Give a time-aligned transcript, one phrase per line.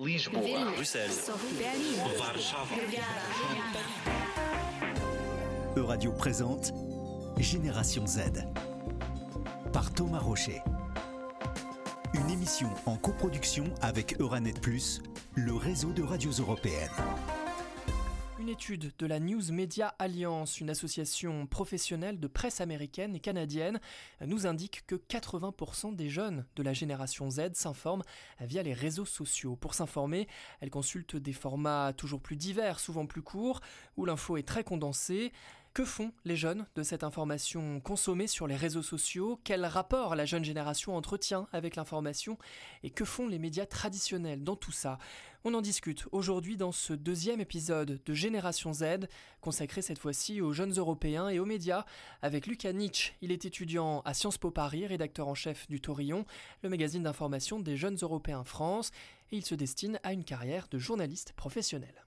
[0.00, 1.30] Lisboa, Bruxelles,
[2.18, 2.66] Warszawa.
[5.76, 6.72] Euradio présente
[7.38, 8.22] Génération Z
[9.72, 10.62] par Thomas Rocher.
[12.12, 15.00] Une émission en coproduction avec Euranet Plus,
[15.36, 16.90] le réseau de radios européennes.
[18.44, 23.80] Une étude de la News Media Alliance, une association professionnelle de presse américaine et canadienne,
[24.20, 28.02] nous indique que 80% des jeunes de la génération Z s'informent
[28.40, 29.56] via les réseaux sociaux.
[29.56, 30.28] Pour s'informer,
[30.60, 33.62] elles consultent des formats toujours plus divers, souvent plus courts,
[33.96, 35.32] où l'info est très condensée.
[35.74, 39.40] Que font les jeunes de cette information consommée sur les réseaux sociaux?
[39.42, 42.38] Quel rapport la jeune génération entretient avec l'information?
[42.84, 44.98] Et que font les médias traditionnels dans tout ça?
[45.42, 49.08] On en discute aujourd'hui dans ce deuxième épisode de Génération Z,
[49.40, 51.84] consacré cette fois-ci aux jeunes européens et aux médias,
[52.22, 53.14] avec Lucas Nietzsche.
[53.20, 56.24] Il est étudiant à Sciences Po Paris, rédacteur en chef du Taurillon,
[56.62, 58.92] le magazine d'information des jeunes européens France,
[59.32, 62.04] et il se destine à une carrière de journaliste professionnel.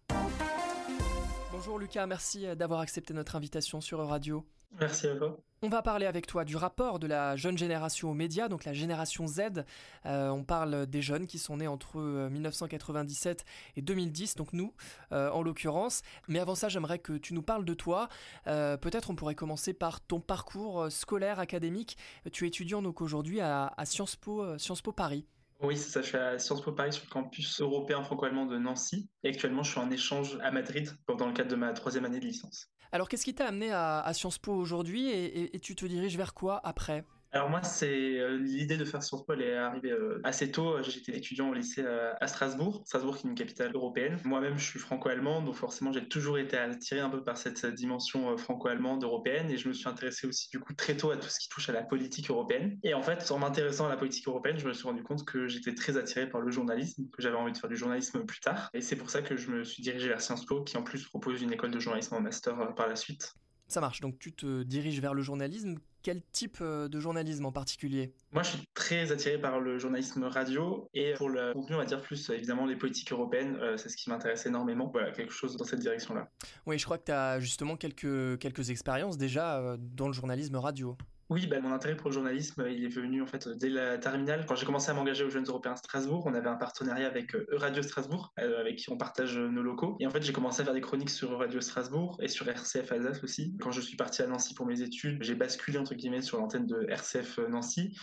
[1.58, 4.46] Bonjour Lucas, merci d'avoir accepté notre invitation sur Radio.
[4.80, 5.38] Merci à vous.
[5.64, 8.74] On va parler avec toi du rapport de la jeune génération aux médias, donc la
[8.74, 9.66] génération Z.
[10.06, 11.98] Euh, on parle des jeunes qui sont nés entre
[12.30, 13.44] 1997
[13.76, 14.72] et 2010, donc nous
[15.14, 16.04] euh, en l'occurrence.
[16.28, 18.08] Mais avant ça, j'aimerais que tu nous parles de toi.
[18.46, 21.98] Euh, Peut-être on pourrait commencer par ton parcours scolaire, académique.
[22.32, 25.26] Tu es étudiant donc aujourd'hui à, à Sciences Po, Sciences Po Paris.
[25.62, 26.02] Oui, ça.
[26.02, 29.10] Je suis à Sciences Po Paris sur le campus européen franco-allemand de Nancy.
[29.24, 32.20] Et actuellement, je suis en échange à Madrid dans le cadre de ma troisième année
[32.20, 32.68] de licence.
[32.92, 36.62] Alors, qu'est-ce qui t'a amené à, Sciences Po aujourd'hui et tu te diriges vers quoi
[36.64, 37.04] après?
[37.38, 40.82] Alors moi, c'est euh, l'idée de faire Sciences Po, elle est arrivée euh, assez tôt.
[40.82, 44.18] J'étais étudiant au lycée euh, à Strasbourg, Strasbourg qui est une capitale européenne.
[44.24, 48.36] Moi-même, je suis franco-allemand, donc forcément, j'ai toujours été attiré un peu par cette dimension
[48.38, 51.40] franco-allemande européenne, et je me suis intéressé aussi du coup très tôt à tout ce
[51.40, 52.80] qui touche à la politique européenne.
[52.82, 55.48] Et en fait, en m'intéressant à la politique européenne, je me suis rendu compte que
[55.48, 58.72] j'étais très attiré par le journalisme, que j'avais envie de faire du journalisme plus tard,
[58.74, 61.06] et c'est pour ça que je me suis dirigé vers Sciences Po, qui en plus
[61.06, 63.36] propose une école de journalisme en master par la suite.
[63.68, 65.76] Ça marche, donc tu te diriges vers le journalisme.
[66.08, 68.14] Quel type de journalisme en particulier?
[68.32, 71.86] Moi, je suis très attiré par le journalisme radio et pour le contenu, on va
[71.86, 74.88] dire plus évidemment les politiques européennes, euh, c'est ce qui m'intéresse énormément.
[74.90, 76.30] Voilà, quelque chose dans cette direction-là.
[76.66, 80.56] Oui, je crois que tu as justement quelques, quelques expériences déjà euh, dans le journalisme
[80.56, 80.98] radio.
[81.30, 84.46] Oui, bah, mon intérêt pour le journalisme, il est venu en fait dès la terminale.
[84.48, 87.84] Quand j'ai commencé à m'engager aux Jeunes Européens Strasbourg, on avait un partenariat avec Radio
[87.84, 89.98] Strasbourg, euh, avec qui on partage nos locaux.
[90.00, 92.94] Et en fait, j'ai commencé à faire des chroniques sur Radio Strasbourg et sur RCF
[92.94, 93.58] Alsace aussi.
[93.60, 96.66] Quand je suis parti à Nancy pour mes études, j'ai basculé entre guillemets sur l'antenne
[96.66, 97.94] de RCF Nancy.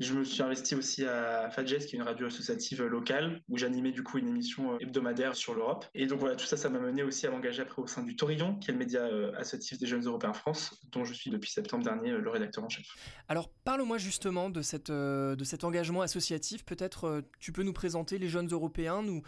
[0.00, 3.90] Je me suis investi aussi à Fadjes, qui est une radio associative locale, où j'animais
[3.90, 5.86] du coup une émission hebdomadaire sur l'Europe.
[5.94, 8.14] Et donc voilà, tout ça, ça m'a mené aussi à m'engager après au sein du
[8.14, 11.84] Taurillon, qui est le média associatif des Jeunes Européens France, dont je suis depuis septembre
[11.84, 12.86] dernier le rédacteur en chef.
[13.28, 16.64] Alors parle-moi justement de, cette, euh, de cet engagement associatif.
[16.64, 19.22] Peut-être euh, tu peux nous présenter les jeunes européens, nous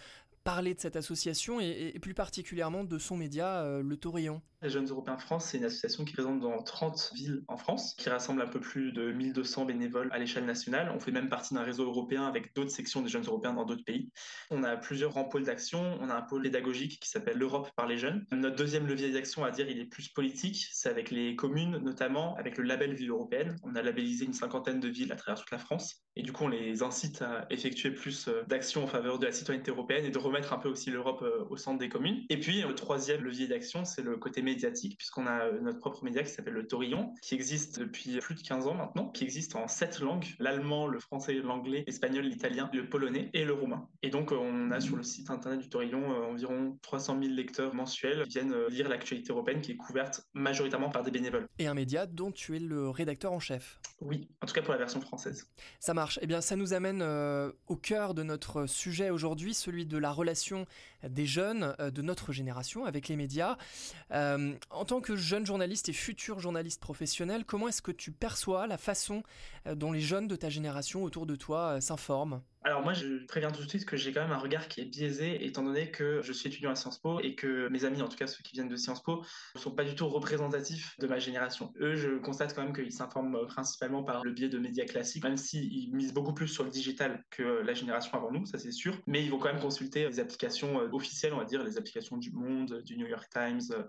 [0.44, 4.40] parler de cette association et, plus particulièrement de son média, euh, le Taurillon.
[4.62, 7.94] Les Jeunes Européens France, c'est une association qui est présente dans 30 villes en France,
[7.96, 10.92] qui rassemble un peu plus de 1200 bénévoles à l'échelle nationale.
[10.94, 13.84] On fait même partie d'un réseau européen avec d'autres sections des Jeunes Européens dans d'autres
[13.84, 14.10] pays.
[14.50, 15.96] On a plusieurs grands pôles d'action.
[16.02, 18.26] On a un pôle pédagogique qui s'appelle l'Europe par les jeunes.
[18.32, 20.66] Notre deuxième levier d'action, à dire, il est plus politique.
[20.72, 23.56] C'est avec les communes, notamment avec le label Ville européenne.
[23.62, 26.04] On a labellisé une cinquantaine de villes à travers toute la France.
[26.16, 29.70] Et du coup, on les incite à effectuer plus d'actions en faveur de la citoyenneté
[29.70, 32.26] européenne et de remettre un peu aussi l'Europe au centre des communes.
[32.28, 36.22] Et puis, le troisième levier d'action, c'est le côté médiatique, puisqu'on a notre propre média
[36.22, 39.68] qui s'appelle le Taurillon, qui existe depuis plus de 15 ans maintenant, qui existe en
[39.68, 43.88] sept langues, l'allemand, le français, l'anglais, l'espagnol, l'italien, le polonais et le roumain.
[44.02, 48.24] Et donc, on a sur le site internet du Taurillon environ 300 000 lecteurs mensuels
[48.24, 51.46] qui viennent lire l'actualité européenne qui est couverte majoritairement par des bénévoles.
[51.58, 53.80] Et un média dont tu es le rédacteur en chef?
[54.00, 55.46] Oui, en tout cas pour la version française.
[55.78, 56.18] Ça marche.
[56.22, 60.10] Eh bien, ça nous amène euh, au cœur de notre sujet aujourd'hui, celui de la
[60.10, 60.66] relation
[61.06, 63.56] des jeunes euh, de notre génération avec les médias.
[64.12, 64.38] Euh,
[64.70, 68.78] en tant que jeune journaliste et futur journaliste professionnel, comment est-ce que tu perçois la
[68.78, 69.22] façon
[69.66, 72.42] dont les jeunes de ta génération autour de toi s'informent?
[72.62, 74.84] Alors moi, je préviens tout de suite que j'ai quand même un regard qui est
[74.84, 78.08] biaisé, étant donné que je suis étudiant à Sciences Po et que mes amis, en
[78.08, 79.24] tout cas ceux qui viennent de Sciences Po,
[79.54, 81.72] ne sont pas du tout représentatifs de ma génération.
[81.80, 85.38] Eux, je constate quand même qu'ils s'informent principalement par le biais de médias classiques, même
[85.38, 88.98] s'ils misent beaucoup plus sur le digital que la génération avant nous, ça c'est sûr.
[89.06, 92.30] Mais ils vont quand même consulter les applications officielles, on va dire, les applications du
[92.30, 93.84] Monde, du New York Times,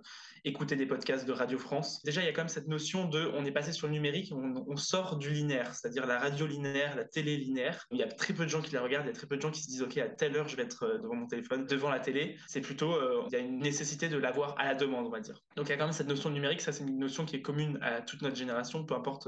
[0.45, 2.01] écouter des podcasts de Radio France.
[2.03, 4.31] Déjà, il y a quand même cette notion de, on est passé sur le numérique,
[4.33, 7.85] on, on sort du linéaire, c'est-à-dire la radio linéaire, la télé linéaire.
[7.91, 9.27] Il y a très peu de gens gens qui la regardent, il y a très
[9.27, 11.27] peu de gens qui se disent ok à telle heure je vais être devant mon
[11.27, 12.37] téléphone, devant la télé.
[12.47, 12.95] C'est plutôt
[13.27, 15.39] il y a une nécessité de l'avoir à la demande, on va dire.
[15.55, 17.41] Donc il y a quand même cette notion numérique, ça c'est une notion qui est
[17.41, 19.27] commune à toute notre génération, peu importe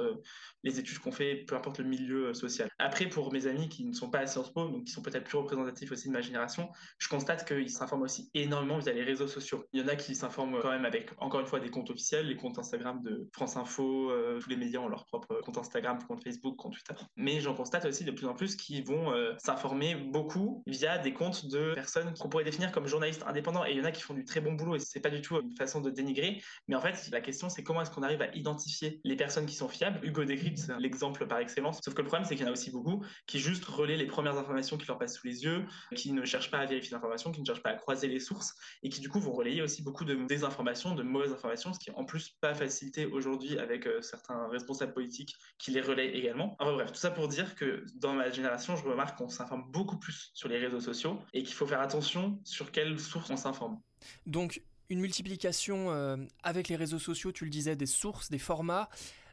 [0.63, 2.69] les études qu'on fait, peu importe le milieu social.
[2.79, 5.25] Après pour mes amis qui ne sont pas à Sciences Po, donc qui sont peut-être
[5.25, 9.27] plus représentatifs aussi de ma génération, je constate qu'ils s'informent aussi énormément via les réseaux
[9.27, 9.65] sociaux.
[9.73, 12.27] Il y en a qui s'informent quand même avec, encore une fois, des comptes officiels,
[12.27, 15.99] les comptes Instagram de France Info, euh, tous les médias ont leur propre compte Instagram,
[16.07, 16.93] compte Facebook, compte Twitter.
[17.15, 21.13] Mais j'en constate aussi de plus en plus qui vont euh, s'informer beaucoup via des
[21.13, 23.65] comptes de personnes qu'on pourrait définir comme journalistes indépendants.
[23.65, 25.21] Et il y en a qui font du très bon boulot et c'est pas du
[25.21, 26.41] tout une façon de dénigrer.
[26.67, 29.55] Mais en fait, la question c'est comment est-ce qu'on arrive à identifier les personnes qui
[29.55, 29.99] sont fiables.
[30.03, 31.79] Hugo Décrypte, l'exemple par excellence.
[31.83, 34.07] Sauf que le problème, c'est qu'il y en a aussi beaucoup qui juste relaient les
[34.07, 35.65] premières informations qui leur passent sous les yeux,
[35.95, 38.53] qui ne cherchent pas à vérifier l'information, qui ne cherchent pas à croiser les sources
[38.83, 41.89] et qui du coup vont relayer aussi beaucoup de désinformations, de mauvaises informations, ce qui
[41.89, 46.55] est en plus pas facilité aujourd'hui avec euh, certains responsables politiques qui les relaient également.
[46.59, 49.97] Enfin bref, tout ça pour dire que dans ma génération, je remarque qu'on s'informe beaucoup
[49.97, 53.79] plus sur les réseaux sociaux et qu'il faut faire attention sur quelles sources on s'informe.
[54.25, 58.89] Donc une multiplication euh, avec les réseaux sociaux, tu le disais, des sources, des formats.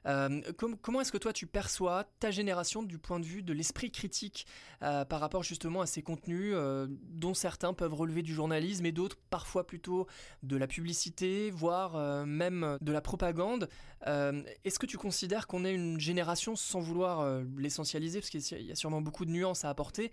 [0.06, 0.41] Euh,
[0.82, 4.47] comment est-ce que toi tu perçois ta génération du point de vue de l'esprit critique
[4.82, 8.93] euh, par rapport justement à ces contenus euh, dont certains peuvent relever du journalisme et
[8.93, 10.06] d'autres parfois plutôt
[10.43, 13.69] de la publicité, voire même de la propagande.
[14.06, 18.75] Est-ce que tu considères qu'on est une génération, sans vouloir l'essentialiser, parce qu'il y a
[18.75, 20.11] sûrement beaucoup de nuances à apporter,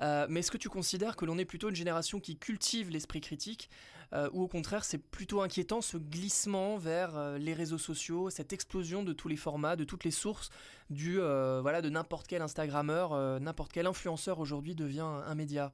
[0.00, 3.70] mais est-ce que tu considères que l'on est plutôt une génération qui cultive l'esprit critique
[4.32, 9.02] ou au contraire c'est plutôt inquiétant ce glissement vers euh, les réseaux sociaux, cette explosion
[9.02, 10.50] de tous les formats, de toutes les sources,
[10.90, 15.72] du euh, voilà de n'importe quel Instagrammeur, n'importe quel influenceur aujourd'hui devient un média.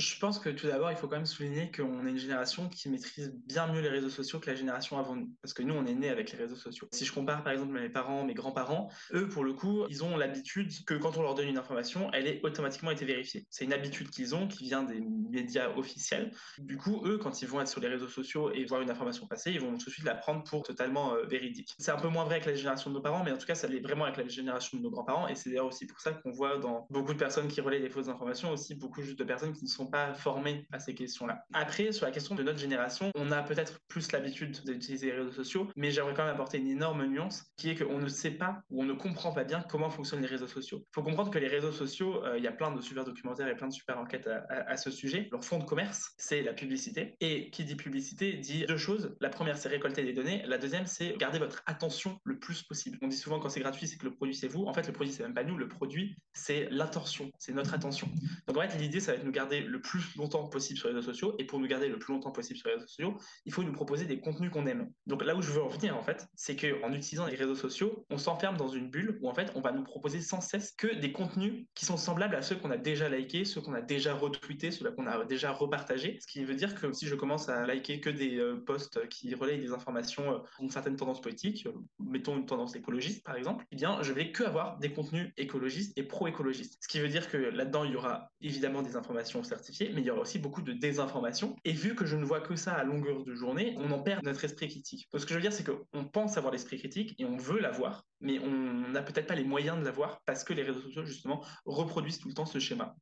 [0.00, 2.88] Je pense que tout d'abord, il faut quand même souligner qu'on est une génération qui
[2.88, 5.30] maîtrise bien mieux les réseaux sociaux que la génération avant nous.
[5.42, 6.88] Parce que nous, on est nés avec les réseaux sociaux.
[6.90, 10.16] Si je compare par exemple mes parents, mes grands-parents, eux, pour le coup, ils ont
[10.16, 13.46] l'habitude que quand on leur donne une information, elle ait automatiquement été vérifiée.
[13.50, 16.32] C'est une habitude qu'ils ont qui vient des médias officiels.
[16.58, 19.26] Du coup, eux, quand ils vont être sur les réseaux sociaux et voir une information
[19.26, 21.74] passer, ils vont tout de suite la prendre pour totalement euh, véridique.
[21.78, 23.54] C'est un peu moins vrai avec la génération de nos parents, mais en tout cas,
[23.54, 25.28] ça l'est vraiment avec la génération de nos grands-parents.
[25.28, 27.90] Et c'est d'ailleurs aussi pour ça qu'on voit dans beaucoup de personnes qui relaient des
[27.90, 31.44] fausses informations aussi beaucoup de personnes qui ne sont pas formés à ces questions-là.
[31.52, 35.32] Après, sur la question de notre génération, on a peut-être plus l'habitude d'utiliser les réseaux
[35.32, 38.62] sociaux, mais j'aimerais quand même apporter une énorme nuance qui est qu'on ne sait pas
[38.70, 40.78] ou on ne comprend pas bien comment fonctionnent les réseaux sociaux.
[40.80, 43.48] Il faut comprendre que les réseaux sociaux, euh, il y a plein de super documentaires
[43.48, 45.28] et plein de super enquêtes à, ce sujet.
[45.30, 47.16] Leur fond de commerce, c'est la publicité.
[47.20, 49.16] Et qui dit publicité dit deux choses.
[49.20, 50.42] La première, c'est récolter des données.
[50.46, 52.98] La deuxième, c'est garder votre attention le plus possible.
[53.02, 54.64] On dit souvent quand c'est gratuit, c'est que le produit, c'est vous.
[54.64, 55.56] En fait, le produit, c'est même pas nous.
[55.56, 58.08] Le produit, c'est l'attention, c'est notre attention.
[58.46, 60.88] Donc en fait, l'idée, ça va être de nous garder le plus longtemps possible sur
[60.88, 61.34] les réseaux sociaux.
[61.38, 63.72] Et pour nous garder le plus longtemps possible sur les réseaux sociaux, il faut nous
[63.72, 64.90] proposer des contenus qu'on aime.
[65.06, 68.06] Donc là où je veux en venir, en fait, c'est qu'en utilisant les réseaux sociaux,
[68.10, 70.94] on s'enferme dans une bulle où en fait, on va nous proposer sans cesse que
[70.94, 74.14] des contenus qui sont semblables à ceux qu'on a déjà likés, ceux qu'on a déjà
[74.14, 76.18] retweetés, ceux qu'on a déjà repartagés.
[76.20, 79.34] Ce qui veut dire que si je commence à liker que des euh, posts qui
[79.34, 83.64] relayent des informations euh, d'une certaine tendance politique, euh, mettons une tendance écologiste par exemple,
[83.72, 86.78] eh bien, je vais que avoir des contenus écologistes et pro-écologistes.
[86.80, 90.04] Ce qui veut dire que là-dedans, il y aura évidemment des informations certifiées, mais il
[90.04, 91.56] y aura aussi beaucoup de désinformation.
[91.64, 94.24] Et vu que je ne vois que ça à longueur de journée, on en perd
[94.24, 95.08] notre esprit critique.
[95.12, 97.60] Donc ce que je veux dire, c'est qu'on pense avoir l'esprit critique et on veut
[97.60, 101.04] l'avoir, mais on n'a peut-être pas les moyens de l'avoir parce que les réseaux sociaux,
[101.04, 102.94] justement, reproduisent tout le temps ce schéma.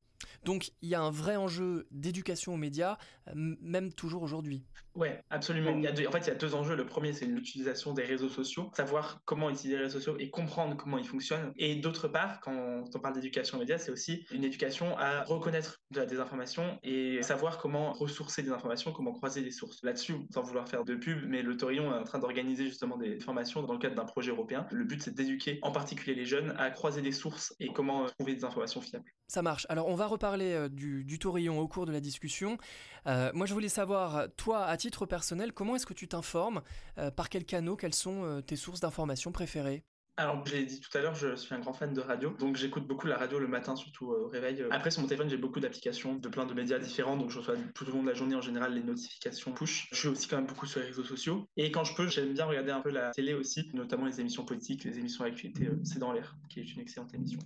[0.45, 2.99] Donc il y a un vrai enjeu d'éducation aux médias,
[3.35, 4.65] même toujours aujourd'hui.
[4.95, 5.77] Ouais, absolument.
[5.77, 6.75] Il y a deux, en fait, il y a deux enjeux.
[6.75, 10.77] Le premier, c'est l'utilisation des réseaux sociaux, savoir comment utiliser les réseaux sociaux et comprendre
[10.77, 11.53] comment ils fonctionnent.
[11.57, 15.81] Et d'autre part, quand on parle d'éducation aux médias, c'est aussi une éducation à reconnaître
[15.93, 19.85] de la désinformation et savoir comment ressourcer des informations, comment croiser des sources.
[19.85, 23.21] Là-dessus, sans vouloir faire de pub, mais le Torillon est en train d'organiser justement des
[23.21, 24.67] formations dans le cadre d'un projet européen.
[24.73, 28.35] Le but, c'est d'éduquer en particulier les jeunes à croiser des sources et comment trouver
[28.35, 29.09] des informations fiables.
[29.29, 29.67] Ça marche.
[29.69, 32.59] Alors, on va reparler euh, du, du Taurillon au cours de la discussion.
[33.07, 36.63] Euh, moi, je voulais savoir, toi, à titre personnel, comment est-ce que tu t'informes
[36.99, 39.85] euh, Par quels canaux Quelles sont tes sources d'information préférées?
[40.19, 42.85] Alors, j'ai dit tout à l'heure, je suis un grand fan de radio, donc j'écoute
[42.89, 44.65] beaucoup la radio le matin, surtout au réveil.
[44.73, 47.55] Après, sur mon téléphone, j'ai beaucoup d'applications de plein de médias différents, donc je reçois
[47.73, 49.89] tout au long de la journée en général les notifications push.
[49.93, 51.47] Je suis aussi quand même beaucoup sur les réseaux sociaux.
[51.57, 54.45] Et quand je peux, j'aime bien regarder un peu la télé aussi, notamment les émissions
[54.45, 55.71] politiques, les émissions d'actualité.
[55.85, 57.39] C'est dans l'air, qui est une excellente émission.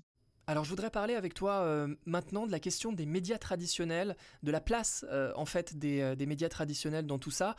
[0.49, 4.51] Alors je voudrais parler avec toi euh, maintenant de la question des médias traditionnels, de
[4.51, 7.55] la place euh, en fait euh, des, médias traditionnels dans tout ça.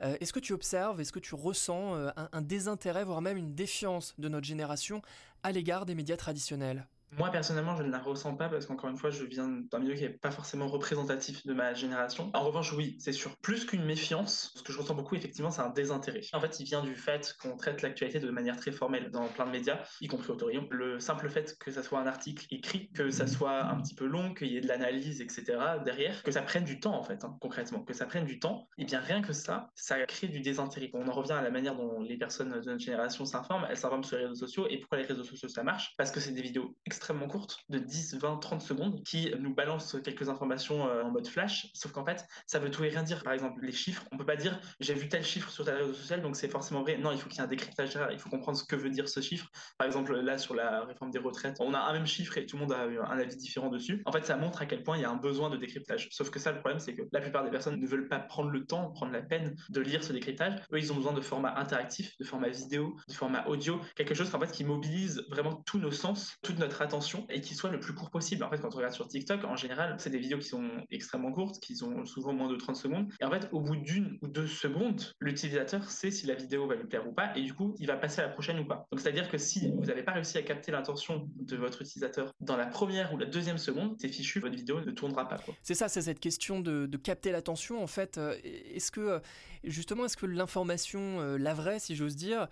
[0.00, 4.28] est-ce que tu observes, est-ce que tu ressens un, désintérêt, voire même une défiance de
[4.28, 5.00] notre génération
[5.44, 6.86] à l'égard des médias traditionnels?
[7.16, 9.94] Moi, personnellement, je ne la ressens pas parce qu'encore une fois, je viens d'un milieu
[9.94, 12.30] qui n'est pas forcément représentatif de ma génération.
[12.34, 13.36] En revanche, oui, c'est sûr.
[13.40, 16.22] Plus qu'une méfiance, ce que je ressens beaucoup, effectivement, c'est un désintérêt.
[16.32, 19.46] En fait, il vient du fait qu'on traite l'actualité de manière très formelle dans plein
[19.46, 20.66] de médias, y compris Autorion.
[20.70, 24.06] Le simple fait que ça soit un article écrit, que ça soit un petit peu
[24.06, 25.44] long, qu'il y ait de l'analyse, etc.
[25.84, 28.66] derrière, que ça prenne du temps, en fait, hein, concrètement, que ça prenne du temps,
[28.76, 30.90] et eh bien rien que ça, ça crée du désintérêt.
[30.94, 33.66] On en revient à la manière dont les personnes de notre génération s'informent.
[33.70, 34.66] Elles s'informent sur les réseaux sociaux.
[34.68, 35.94] Et pourquoi les réseaux sociaux ça marche?
[35.96, 39.96] Parce que c'est des vidéos extrêmement courtes, de 10, 20, 30 secondes, qui nous balancent
[40.02, 41.68] quelques informations euh, en mode flash.
[41.74, 43.22] Sauf qu'en fait, ça veut tout et rien dire.
[43.22, 45.94] Par exemple, les chiffres, on peut pas dire j'ai vu tel chiffre sur tel réseau
[45.94, 46.98] social, donc c'est forcément vrai.
[46.98, 48.12] Non, il faut qu'il y ait un décryptage derrière.
[48.12, 49.48] Il faut comprendre ce que veut dire ce chiffre.
[49.78, 52.56] Par exemple, là, sur la réforme des retraites, on a un même chiffre et tout
[52.56, 54.02] le monde a un avis différent dessus.
[54.06, 56.08] En fait, ça montre à quel point il y a un besoin de décryptage.
[56.10, 58.50] Sauf que ça, le problème, c'est que la plupart des personnes ne veulent pas prendre
[58.50, 60.54] le temps, prendre la peine de lire ce décryptage.
[60.72, 64.34] Eux, ils ont besoin de formats interactifs, de formats vidéo, de formats audio, quelque chose
[64.34, 67.80] en fait qui mobilise vraiment tous nos sens, toute notre attention et qui soit le
[67.80, 68.44] plus court possible.
[68.44, 71.32] En fait, quand on regarde sur TikTok, en général, c'est des vidéos qui sont extrêmement
[71.32, 73.08] courtes, qui sont souvent moins de 30 secondes.
[73.20, 76.76] Et en fait, au bout d'une ou deux secondes, l'utilisateur sait si la vidéo va
[76.76, 78.86] lui plaire ou pas, et du coup, il va passer à la prochaine ou pas.
[78.90, 82.56] Donc, c'est-à-dire que si vous n'avez pas réussi à capter l'intention de votre utilisateur dans
[82.56, 85.36] la première ou la deuxième seconde, c'est fichu, votre vidéo ne tournera pas.
[85.62, 87.82] C'est ça, c'est cette question de, capter l'attention.
[87.82, 89.18] En fait, euh, est-ce que euh,
[89.64, 92.48] justement, est-ce que l'information, euh, la vraie, si j'ose dire,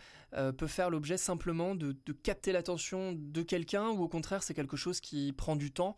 [0.57, 5.01] peut faire l'objet simplement de, capter l'attention de quelqu'un, ou au contraire, c'est quelque chose
[5.01, 5.97] qui prend du temps?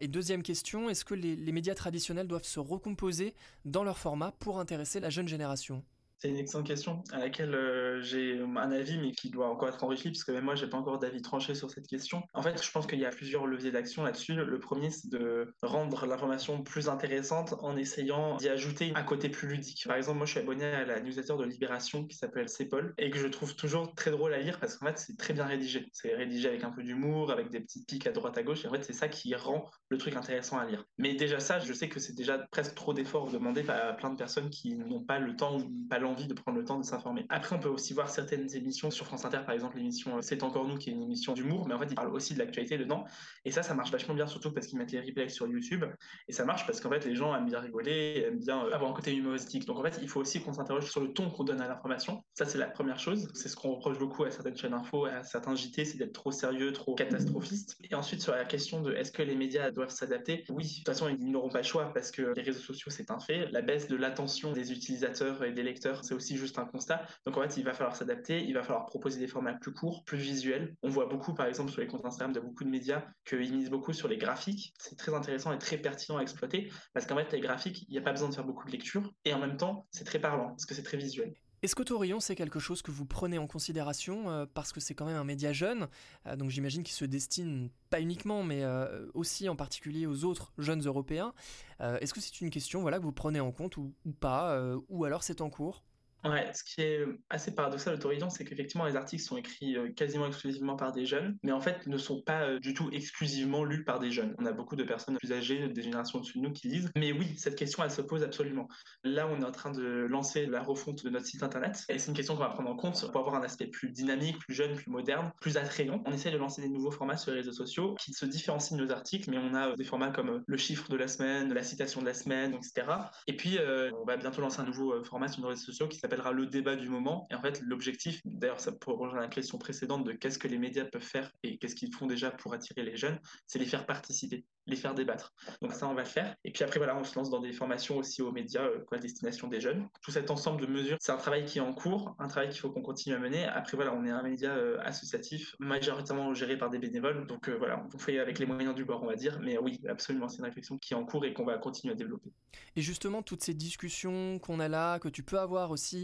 [0.00, 3.34] Et deuxième question, est-ce que les, médias traditionnels doivent se recomposer
[3.66, 5.84] dans leur format pour intéresser la jeune génération?
[6.18, 9.82] C'est une excellente question à laquelle euh, j'ai un avis, mais qui doit encore être
[9.84, 12.22] enrichi, puisque même moi, j'ai pas encore d'avis tranché sur cette question.
[12.32, 14.34] En fait, je pense qu'il y a plusieurs leviers d'action là-dessus.
[14.34, 19.48] Le premier, c'est de rendre l'information plus intéressante en essayant d'y ajouter un côté plus
[19.48, 19.84] ludique.
[19.86, 23.10] Par exemple, moi, je suis abonné à la newsletter de Libération qui s'appelle CEPOL et
[23.10, 25.88] que je trouve toujours très drôle à lire parce qu'en fait, c'est très bien rédigé.
[25.92, 28.64] C'est rédigé avec un peu d'humour, avec des petites pics à droite à gauche.
[28.64, 30.84] Et en fait, c'est ça qui rend le truc intéressant à lire.
[30.98, 34.16] Mais déjà, ça, je sais que c'est déjà presque trop d'efforts demandés à plein de
[34.16, 36.84] personnes qui n'ont pas le temps ou pas l'envie envie de prendre le temps de
[36.84, 37.26] s'informer.
[37.28, 40.42] Après, on peut aussi voir certaines émissions sur France Inter, par exemple l'émission euh, C'est
[40.42, 42.78] encore nous, qui est une émission d'humour, mais en fait, ils parlent aussi de l'actualité
[42.78, 43.04] dedans.
[43.44, 45.84] Et ça, ça marche vachement bien, surtout parce qu'ils mettent les replays sur YouTube.
[46.28, 48.90] Et ça marche parce qu'en fait, les gens aiment bien rigoler, aiment bien euh, avoir
[48.90, 49.66] un côté humoristique.
[49.66, 52.22] Donc en fait, il faut aussi qu'on s'interroge sur le ton qu'on donne à l'information.
[52.34, 53.28] Ça, c'est la première chose.
[53.34, 56.32] C'est ce qu'on reproche beaucoup à certaines chaînes info, à certains JT, c'est d'être trop
[56.32, 57.76] sérieux, trop catastrophiste.
[57.90, 60.86] Et ensuite, sur la question de est-ce que les médias doivent s'adapter Oui, de toute
[60.86, 63.50] façon, ils n'auront pas le choix parce que les réseaux sociaux, c'est un fait.
[63.50, 67.02] La baisse de l'attention des utilisateurs et des lecteurs, c'est aussi juste un constat.
[67.26, 70.04] Donc en fait, il va falloir s'adapter, il va falloir proposer des formats plus courts,
[70.04, 70.74] plus visuels.
[70.82, 73.70] On voit beaucoup, par exemple, sur les comptes Instagram de beaucoup de médias, qu'ils misent
[73.70, 74.74] beaucoup sur les graphiques.
[74.78, 77.98] C'est très intéressant et très pertinent à exploiter parce qu'en fait, les graphiques, il n'y
[77.98, 80.48] a pas besoin de faire beaucoup de lecture et en même temps, c'est très parlant
[80.48, 81.34] parce que c'est très visuel.
[81.64, 85.06] Est-ce qu'Autorion, c'est quelque chose que vous prenez en considération euh, parce que c'est quand
[85.06, 85.88] même un média jeune,
[86.26, 90.52] euh, donc j'imagine qu'il se destine pas uniquement, mais euh, aussi en particulier aux autres
[90.58, 91.32] jeunes Européens.
[91.80, 95.22] Est-ce que c'est une question voilà, que vous prenez en compte ou pas, ou alors
[95.22, 95.82] c'est en cours?
[96.24, 100.26] Ouais, ce qui est assez paradoxal au c'est qu'effectivement, les articles sont écrits euh, quasiment
[100.26, 103.84] exclusivement par des jeunes, mais en fait ne sont pas euh, du tout exclusivement lus
[103.84, 104.34] par des jeunes.
[104.38, 106.90] On a beaucoup de personnes plus âgées, des générations au-dessus de nous qui lisent.
[106.96, 108.68] Mais oui, cette question, elle se pose absolument.
[109.02, 112.08] Là, on est en train de lancer la refonte de notre site internet, et c'est
[112.08, 114.74] une question qu'on va prendre en compte pour avoir un aspect plus dynamique, plus jeune,
[114.76, 116.02] plus moderne, plus attrayant.
[116.06, 118.82] On essaie de lancer des nouveaux formats sur les réseaux sociaux qui se différencient de
[118.82, 121.62] nos articles, mais on a euh, des formats comme le chiffre de la semaine, la
[121.62, 122.86] citation de la semaine, etc.
[123.26, 123.58] Et puis,
[124.00, 125.98] on va bientôt lancer un nouveau format sur nos réseaux sociaux qui
[126.32, 127.26] le débat du moment.
[127.30, 130.58] Et en fait, l'objectif, d'ailleurs, ça pourrait rejoindre la question précédente de qu'est-ce que les
[130.58, 133.86] médias peuvent faire et qu'est-ce qu'ils font déjà pour attirer les jeunes, c'est les faire
[133.86, 135.34] participer, les faire débattre.
[135.60, 136.34] Donc ça, on va le faire.
[136.44, 138.98] Et puis après, voilà, on se lance dans des formations aussi aux médias euh, à
[138.98, 139.88] destination des jeunes.
[140.02, 142.60] Tout cet ensemble de mesures, c'est un travail qui est en cours, un travail qu'il
[142.60, 143.44] faut qu'on continue à mener.
[143.44, 147.26] Après, voilà, on est un média euh, associatif, majoritairement géré par des bénévoles.
[147.26, 149.38] Donc euh, voilà, on fait avec les moyens du bord, on va dire.
[149.42, 151.96] Mais oui, absolument, c'est une réflexion qui est en cours et qu'on va continuer à
[151.96, 152.30] développer.
[152.76, 156.03] Et justement, toutes ces discussions qu'on a là, que tu peux avoir aussi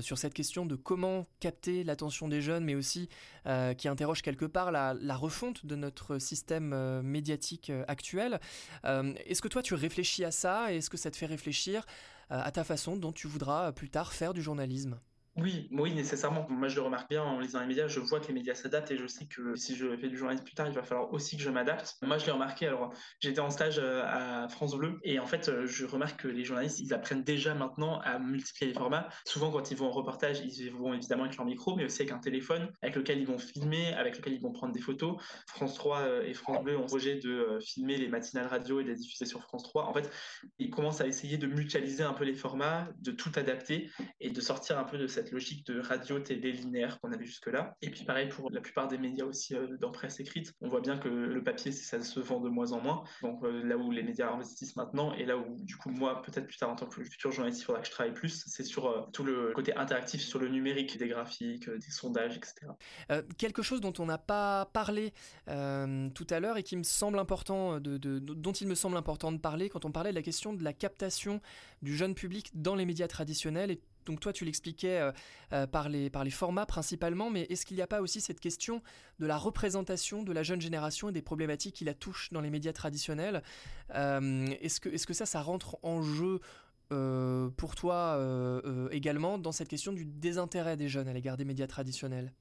[0.00, 3.08] sur cette question de comment capter l'attention des jeunes, mais aussi
[3.46, 8.40] euh, qui interroge quelque part la, refonte de notre système euh, médiatique euh, actuel.
[8.84, 11.84] Est-ce que toi tu réfléchis à ça et est-ce que ça te fait réfléchir
[12.30, 14.98] à ta façon dont tu voudras plus tard faire du journalisme?
[15.36, 16.46] Oui, oui, nécessairement.
[16.48, 17.88] Moi, je le remarque bien en lisant les médias.
[17.88, 20.44] Je vois que les médias s'adaptent et je sais que si je fais du journalisme
[20.44, 21.96] plus tard, il va falloir aussi que je m'adapte.
[22.02, 22.68] Moi, je l'ai remarqué.
[22.68, 26.28] Alors, j'étais en stage euh, à France Bleu et en fait, euh, je remarque que
[26.28, 29.08] les journalistes, ils apprennent déjà maintenant à multiplier les formats.
[29.24, 32.12] Souvent, quand ils vont en reportage, ils vont évidemment avec leur micro, mais aussi avec
[32.12, 35.16] un téléphone avec lequel ils vont filmer, avec lequel ils vont prendre des photos.
[35.48, 38.90] France 3 euh, et France Bleu ont projet de filmer les matinales radio et de
[38.90, 39.86] les diffuser sur France 3.
[39.86, 40.08] En fait,
[40.60, 44.40] ils commencent à essayer de mutualiser un peu les formats, de tout adapter et de
[44.40, 47.76] sortir un peu de cette logique de radio, télé linéaire qu'on avait jusque-là.
[47.82, 50.80] Et puis pareil pour la plupart des médias aussi euh, dans presse écrite, on voit
[50.80, 53.04] bien que le papier, ça se vend de moins en moins.
[53.22, 56.46] Donc euh, là où les médias investissent maintenant et là où du coup moi, peut-être
[56.46, 58.86] plus tard en tant que futur journaliste, il faudra que je travaille plus, c'est sur
[58.86, 62.72] euh, tout le côté interactif, sur le numérique, des graphiques, des sondages, etc.
[63.38, 65.12] quelque chose dont on n'a pas parlé
[65.46, 69.38] tout à l'heure et qui me semble important, de, dont il me semble important de
[69.38, 71.40] parler quand on parlait de la question de la captation
[71.82, 75.12] du jeune public dans les médias traditionnels et donc toi tu l'expliquais euh,
[75.52, 78.82] euh, par, les, formats principalement, mais est-ce qu'il n'y a pas aussi cette question
[79.18, 82.50] de la représentation de la jeune génération et des problématiques qui la touchent dans les
[82.50, 83.42] médias traditionnels
[83.94, 86.40] euh, Est-ce que, est que ça, ça rentre en jeu
[87.56, 88.20] pour toi
[88.92, 92.32] également dans cette question du désintérêt des jeunes à l'égard des médias traditionnels?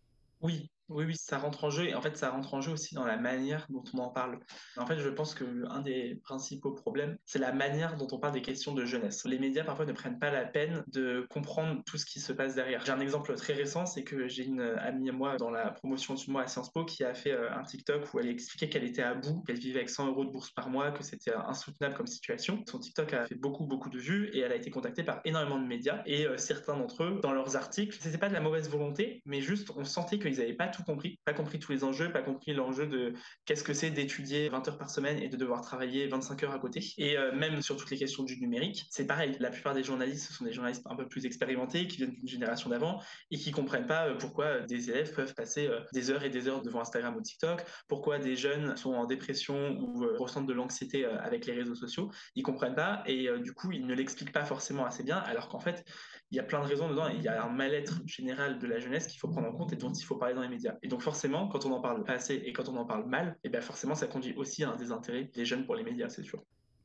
[0.41, 2.95] Oui, oui, oui, ça rentre en jeu et en fait, ça rentre en jeu aussi
[2.95, 4.39] dans la manière dont on en parle.
[4.77, 8.33] En fait, je pense que un des principaux problèmes, c'est la manière dont on parle
[8.33, 9.25] des questions de jeunesse.
[9.25, 12.55] Les médias parfois ne prennent pas la peine de comprendre tout ce qui se passe
[12.55, 12.85] derrière.
[12.85, 16.15] J'ai un exemple très récent, c'est que j'ai une amie à moi dans la promotion
[16.15, 18.83] du mois à Sciences Po qui a fait euh, un TikTok où elle expliquait qu'elle
[18.83, 21.95] était à bout, qu'elle vivait avec 100 euros de bourse par mois, que c'était insoutenable
[21.95, 22.63] comme situation.
[22.69, 25.59] Son TikTok a fait beaucoup, beaucoup de vues et elle a été contactée par énormément
[25.59, 28.69] de médias et euh, certains d'entre eux, dans leurs articles, c'était pas de la mauvaise
[28.69, 32.23] volonté, mais juste on sentait qu'ils n'avaient pas compris, pas compris tous les enjeux, pas
[32.23, 33.13] compris l'enjeu de
[33.45, 36.59] qu'est-ce que c'est d'étudier 20 heures par semaine et de devoir travailler 25 heures à
[36.59, 36.83] côté.
[36.97, 39.37] Et euh, même sur toutes les questions du numérique, c'est pareil.
[39.39, 42.27] La plupart des journalistes, ce sont des journalistes un peu plus expérimentés, qui viennent d'une
[42.27, 42.99] génération d'avant
[43.29, 46.47] et qui comprennent pas euh, pourquoi des élèves peuvent passer euh, des heures et des
[46.47, 51.05] heures devant Instagram ou TikTok, pourquoi des jeunes sont en dépression ou ressentent de l'anxiété
[51.05, 52.09] avec les réseaux sociaux.
[52.35, 55.59] Ils comprennent pas et du coup, ils ne l'expliquent pas forcément assez bien, alors qu'en
[55.59, 55.83] fait,
[56.33, 57.07] il y a plein de raisons dedans.
[57.09, 59.75] Il y a un mal-être général de la jeunesse qu'il faut prendre en compte et
[59.75, 60.73] dont il faut parler dans les médias.
[60.81, 63.35] Et donc forcément, quand on en parle pas assez et quand on en parle mal,
[63.43, 66.09] et eh bien forcément ça conduit aussi à un désintérêt des jeunes pour les médias,
[66.09, 66.43] c'est sûr.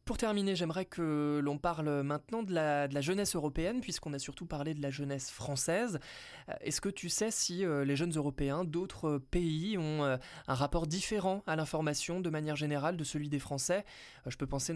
[0.08, 4.72] Pour terminer, j'aimerais que l'on parle maintenant de la, jeunesse européenne, puisqu'on a surtout parlé
[4.72, 5.98] de la jeunesse française.
[6.48, 10.54] Euh, est-ce que tu sais si euh, les jeunes européens d'autres pays ont euh, un
[10.54, 13.84] rapport différent à l'information de manière générale de celui des Français?
[14.26, 14.72] Je peux penser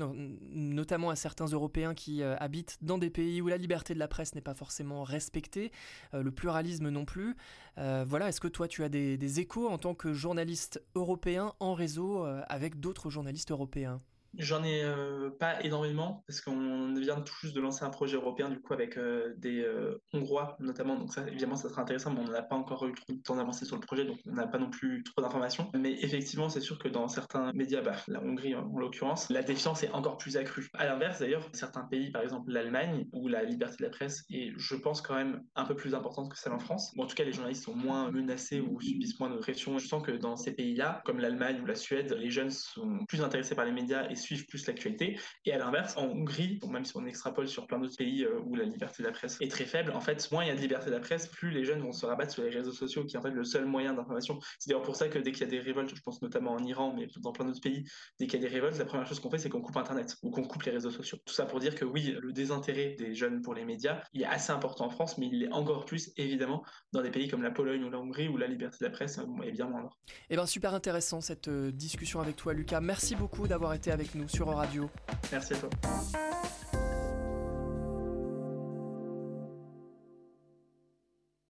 [0.50, 4.34] notamment à certains Européens qui habitent dans des pays où la liberté de la presse
[4.34, 5.72] n'est pas forcément respectée,
[6.12, 7.36] le pluralisme non plus.
[7.76, 11.72] voilà, est-ce que toi tu as des, des, échos en tant que journaliste européen en
[11.72, 14.02] réseau avec d'autres journalistes européens?
[14.38, 18.48] J'en ai euh, pas énormément parce qu'on vient tout juste de lancer un projet européen
[18.48, 20.96] du coup avec euh, des euh, Hongrois notamment.
[20.96, 23.36] Donc ça, évidemment, ça sera intéressant, mais on n'a pas encore eu trop de temps
[23.36, 25.70] d'avancer sur le projet, donc on n'a pas non plus trop d'informations.
[25.74, 29.82] Mais effectivement, c'est sûr que dans certains médias, bah, la Hongrie en, l'occurrence, la défiance
[29.82, 30.68] est encore plus accrue.
[30.74, 34.52] À l'inverse, d'ailleurs, certains pays, par exemple l'Allemagne, où la liberté de la presse est,
[34.56, 36.92] je pense, quand même un peu plus importante que celle en France.
[36.98, 39.78] en tout cas, les journalistes sont moins menacés ou subissent moins de pression.
[39.78, 43.22] Je sens que dans ces pays-là, comme l'Allemagne ou la Suède, les jeunes sont plus
[43.22, 45.18] intéressés par les médias et suivent plus l'actualité.
[45.44, 48.54] Et à l'inverse, en Hongrie, même si on extrapole sur plein d'autres pays euh, où
[48.54, 50.60] la liberté de la presse est très faible, en fait, moins il y a de
[50.60, 53.16] liberté de la presse, plus les jeunes vont se rabattre sur les réseaux sociaux, qui
[53.16, 54.38] est en fait le seul moyen d'information.
[54.58, 56.64] C'est d'ailleurs pour ça que dès qu'il y a des révoltes, je pense notamment en
[56.64, 57.84] Iran, mais dans plein d'autres pays,
[58.18, 60.16] dès qu'il y a des révoltes, la première chose qu'on fait, c'est qu'on coupe Internet
[60.22, 61.18] ou qu'on coupe les réseaux sociaux.
[61.24, 64.26] Tout ça pour dire que oui, le désintérêt des jeunes pour les médias, il est
[64.26, 67.50] assez important en France, mais il est encore plus, évidemment, dans des pays comme la
[67.50, 69.98] Pologne ou la Hongrie, où la liberté de la presse est bien moindre.
[70.30, 72.80] Eh bien, super intéressant cette euh, discussion avec toi, Lucas.
[72.80, 74.88] Merci beaucoup d'avoir été nous sur Radio.
[75.30, 75.70] Merci à toi.